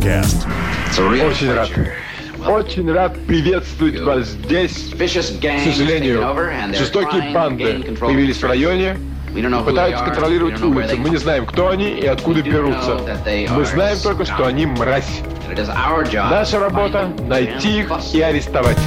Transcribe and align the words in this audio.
Podcast. 0.00 0.46
Очень 0.98 1.52
рад. 1.52 1.68
Очень 2.46 2.90
рад 2.90 3.18
приветствовать 3.26 4.00
вас 4.00 4.28
здесь. 4.28 4.92
К 4.92 5.08
сожалению, 5.64 6.24
жестокие 6.74 7.32
банды 7.34 7.96
появились 8.00 8.38
в 8.42 8.46
районе, 8.46 8.96
пытаются 9.66 10.04
контролировать 10.04 10.60
улицы. 10.62 10.96
Мы 10.96 11.10
не 11.10 11.18
знаем, 11.18 11.44
кто 11.44 11.68
они 11.68 11.90
и 11.90 12.06
откуда 12.06 12.40
берутся. 12.40 12.98
Мы 13.50 13.64
знаем 13.66 13.98
только, 14.02 14.24
что 14.24 14.46
они 14.46 14.64
мразь. 14.64 15.20
Наша 16.14 16.58
работа— 16.60 17.12
найти 17.28 17.80
их 17.80 17.90
и 18.14 18.20
арестовать. 18.22 18.78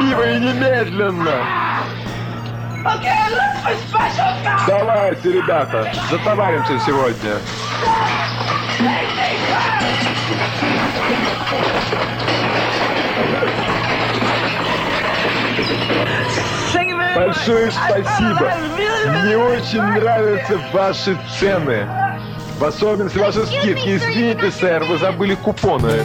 Пиво 0.00 0.30
и 0.30 0.38
немедленно! 0.40 1.44
Давайте, 4.66 5.32
ребята, 5.32 5.92
затоваримся 6.10 6.78
сегодня. 6.80 7.36
Большое 17.14 17.70
спасибо. 17.70 18.52
Мне 19.06 19.36
очень 19.36 19.82
нравятся 19.82 20.58
ваши 20.72 21.18
цены. 21.38 21.86
В 22.58 22.64
особенности 22.64 23.18
ваши 23.18 23.44
скидки. 23.46 23.96
Извините, 23.96 24.50
сэр, 24.50 24.84
вы 24.84 24.96
забыли 24.98 25.34
купоны. 25.34 26.04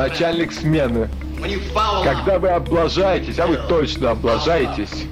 Начальник 0.00 0.50
смены. 0.52 1.08
Когда 2.04 2.38
вы 2.38 2.48
облажаетесь, 2.48 3.38
а 3.38 3.46
вы 3.46 3.58
точно 3.68 4.12
облажаетесь, 4.12 5.06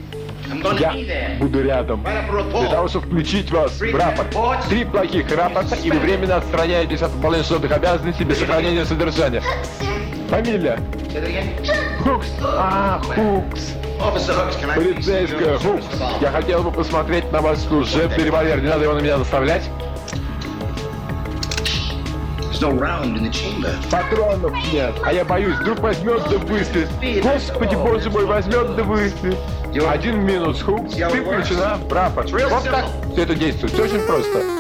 я 0.79 0.95
буду 1.39 1.63
рядом. 1.63 2.03
Для 2.03 2.71
того, 2.71 2.89
чтобы 2.89 3.07
включить 3.07 3.51
вас 3.51 3.79
в 3.79 3.95
рапорт. 3.95 4.65
Три 4.69 4.85
плохих 4.85 5.31
рапорта, 5.37 5.75
и 5.77 5.91
вы 5.91 5.99
временно 5.99 6.37
отстраняетесь 6.37 7.03
от 7.03 7.13
выполнения 7.13 7.45
служебных 7.45 7.73
обязанностей 7.73 8.25
без 8.25 8.39
сохранения 8.39 8.87
содержания. 8.87 9.43
Фамилия? 10.31 10.79
Хукс. 12.03 12.29
А, 12.43 13.01
Хукс. 13.03 13.75
Полицейская 14.75 15.59
Хукс. 15.59 15.85
Я 16.21 16.31
хотел 16.31 16.63
бы 16.63 16.73
посмотреть 16.73 17.31
на 17.31 17.41
ваш 17.41 17.59
служебный 17.59 18.25
револьвер. 18.25 18.61
Не 18.61 18.69
надо 18.69 18.85
его 18.85 18.95
на 18.95 19.01
меня 19.01 19.19
наставлять. 19.19 19.69
Патронов 23.91 24.53
нет. 24.73 24.95
А 25.05 25.13
я 25.13 25.25
боюсь, 25.25 25.57
вдруг 25.57 25.81
возьмет 25.81 26.23
да 26.29 26.39
выстрелит. 26.39 26.89
Господи, 27.23 27.75
боже 27.77 28.11
мой, 28.11 28.27
возьмет 28.27 28.75
да 28.77 28.83
выстрелит. 28.83 29.39
Один 29.89 30.25
минус, 30.25 30.63
Хукс. 30.63 30.95
Ты 30.95 31.23
включена 31.23 31.79
в 31.89 31.93
рапорт. 31.93 32.31
Вот 32.31 32.65
так 32.65 32.87
все 33.13 33.23
это 33.23 33.35
действует. 33.35 33.73
Все 33.73 33.85
очень 33.85 34.01
просто. 34.07 34.58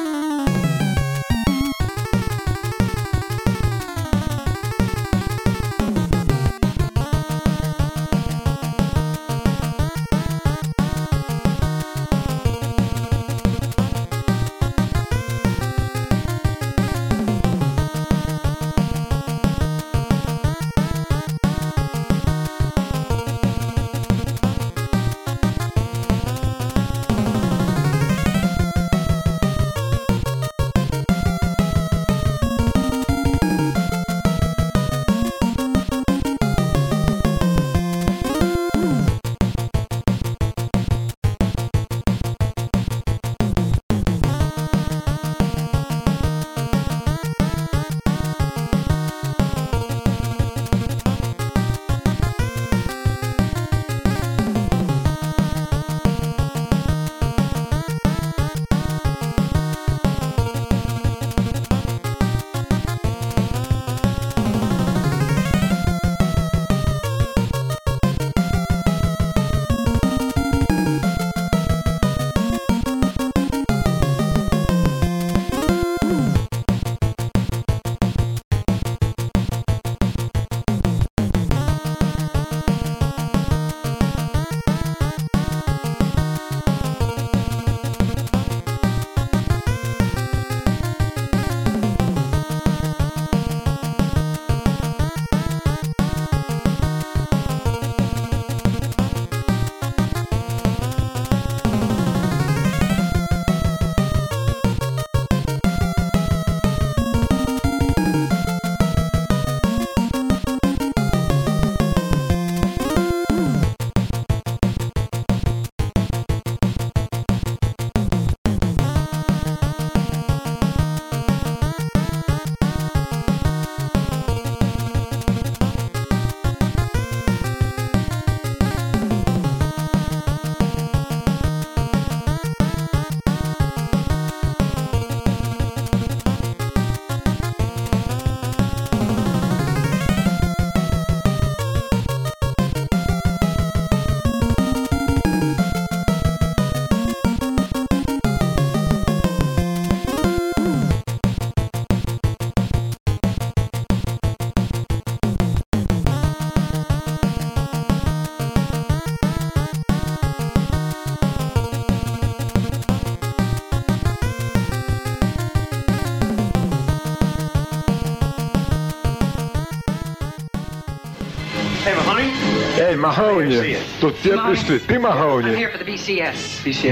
Эй, 172.98 173.02
Махоуни, 173.02 173.76
тут 174.00 174.16
все 174.18 174.36
пришли. 174.44 174.80
Ты 174.80 174.98
Махоуни? 174.98 175.68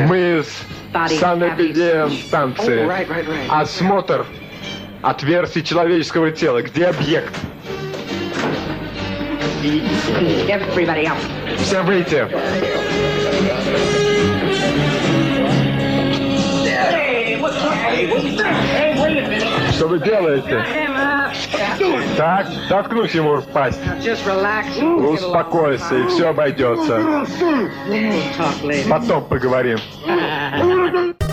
Мы 0.07 0.45
с 0.45 0.63
санэпидемстанции. 1.19 2.89
Осмотр 3.49 4.25
отверстий 5.03 5.65
человеческого 5.65 6.31
тела. 6.31 6.63
Где 6.63 6.87
объект? 6.87 7.35
Все 11.59 11.83
выйти. 11.83 12.29
Что 19.73 19.89
вы 19.89 19.99
делаете? 19.99 20.86
Так, 22.17 22.47
заткнуть 22.69 23.15
ему 23.15 23.41
пасть. 23.53 23.81
Успокойся, 24.83 25.97
и 25.99 26.07
все 26.09 26.29
обойдется. 26.29 27.27
Потом 28.89 29.25
поговорим. 29.25 29.79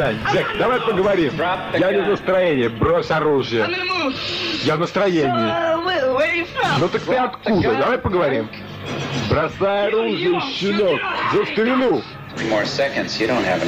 Перестань. 0.00 0.18
Джек, 0.32 0.58
давай 0.58 0.80
поговорим. 0.80 1.32
Я 1.74 1.92
не 1.92 2.00
в 2.00 2.08
настроении. 2.08 2.68
Брось 2.68 3.10
оружие. 3.10 3.68
Я 4.64 4.76
в 4.76 4.80
настроении. 4.80 5.54
Ну 6.78 6.88
так 6.88 7.02
ты 7.02 7.16
откуда? 7.16 7.74
Давай 7.74 7.98
поговорим. 7.98 8.48
Бросай 9.28 9.88
оружие, 9.88 10.40
щенок. 10.40 11.00
За 11.32 11.44
старину. 11.52 12.02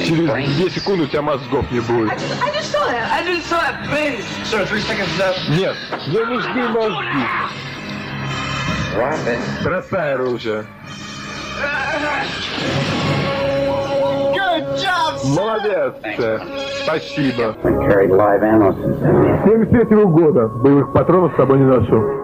Через 0.05 0.55
две 0.55 0.69
секунды 0.69 1.03
у 1.03 1.07
тебя 1.07 1.21
мозгов 1.21 1.69
не 1.71 1.81
будет. 1.81 2.11
Нет, 5.49 5.75
мне 6.07 6.25
нужны 6.25 6.67
мозги. 6.69 7.27
Бросай 9.63 10.13
оружие. 10.13 10.65
Молодец. 15.23 15.93
Спасибо. 16.83 17.55
73 19.45 20.05
года. 20.05 20.47
Боевых 20.47 20.91
патронов 20.93 21.33
с 21.33 21.37
собой 21.37 21.59
не 21.59 21.65
ношу. 21.65 22.22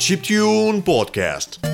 Chiptune 0.00 0.80
podcast. 0.82 1.69